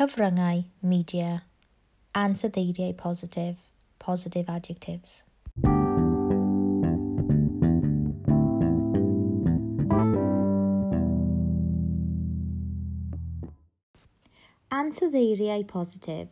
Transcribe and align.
cyfryngau, 0.00 0.64
media, 0.82 1.42
ansoddeiriau 2.14 2.96
positif, 2.96 3.56
positive 3.98 4.48
adjectives. 4.48 5.24
Ansoddeiriau 14.72 15.68
positif, 15.68 16.28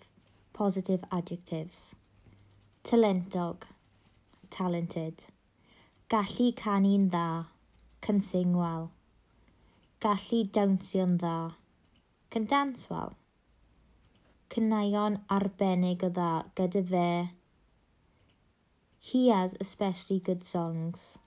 positive 0.55 1.05
adjectives. 1.13 1.95
Talentog, 2.83 3.69
talented. 4.49 5.27
Gallu 6.09 6.55
canu'n 6.55 7.11
dda, 7.11 7.29
cynsingwal. 8.01 8.89
Gallu 10.01 10.45
dawnsio'n 10.57 11.19
dda, 11.21 11.39
can 12.31 12.47
dance 12.47 12.89
well 12.89 13.13
caneuon 14.49 15.19
arbennig 15.29 16.03
o 16.03 16.09
dda 16.09 16.31
gyda 16.57 16.83
fe. 16.91 17.09
He 19.01 19.29
has 19.29 19.55
especially 19.61 20.21
good 20.21 20.43
songs. 20.43 21.19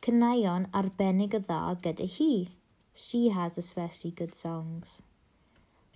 Caneuon 0.00 0.66
arbennig 0.72 1.34
o 1.34 1.40
dda 1.40 1.76
gyda 1.84 2.08
hi. 2.16 2.48
She 2.94 3.28
has 3.36 3.58
especially 3.58 4.10
good 4.10 4.34
songs. 4.34 5.02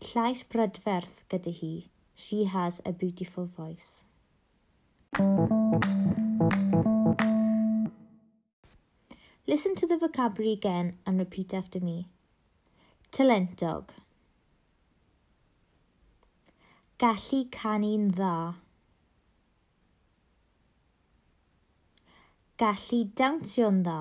Llais 0.01 0.45
brydferth 0.53 1.25
gyda 1.33 1.53
hi. 1.61 1.75
She 2.15 2.45
has 2.45 2.81
a 2.85 2.93
beautiful 2.93 3.47
voice. 3.47 4.05
Listen 9.47 9.75
to 9.77 9.87
the 9.87 9.97
vocabulary 9.97 10.53
again 10.53 10.99
and 11.07 11.19
repeat 11.19 11.55
after 11.55 11.81
me. 11.81 12.09
Talentog. 13.13 13.91
Gallu 16.97 17.43
canu'n 17.53 18.05
dda. 18.17 18.35
Gallu 22.63 23.01
dawnsio'n 23.21 23.83
dda. 23.85 23.99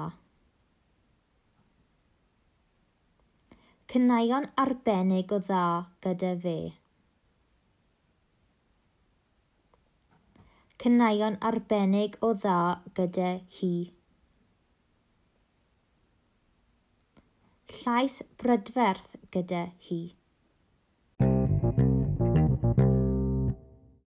Cyneuon 3.92 4.48
arbennig 4.64 5.36
o 5.36 5.42
dda 5.44 5.66
gyda 6.08 6.32
fe. 6.48 6.56
Cyneuon 10.80 11.36
arbennig 11.52 12.16
o 12.24 12.32
dda 12.40 12.58
gyda 12.96 13.32
hi. 13.60 13.74
Llais 17.76 18.22
brydferth 18.40 19.20
gyda 19.36 19.66
hi. 19.90 20.06